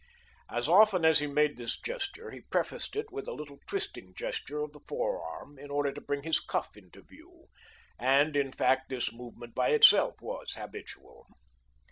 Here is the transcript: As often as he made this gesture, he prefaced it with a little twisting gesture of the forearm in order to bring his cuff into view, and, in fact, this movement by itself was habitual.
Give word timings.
As 0.49 0.67
often 0.67 1.05
as 1.05 1.19
he 1.19 1.27
made 1.27 1.57
this 1.57 1.79
gesture, 1.79 2.31
he 2.31 2.41
prefaced 2.41 2.95
it 2.95 3.11
with 3.11 3.27
a 3.27 3.33
little 3.33 3.59
twisting 3.67 4.15
gesture 4.15 4.63
of 4.63 4.73
the 4.73 4.79
forearm 4.79 5.59
in 5.59 5.69
order 5.69 5.91
to 5.91 6.01
bring 6.01 6.23
his 6.23 6.39
cuff 6.39 6.75
into 6.75 7.03
view, 7.03 7.45
and, 7.99 8.35
in 8.35 8.51
fact, 8.51 8.89
this 8.89 9.13
movement 9.13 9.53
by 9.53 9.69
itself 9.69 10.19
was 10.19 10.55
habitual. 10.55 11.27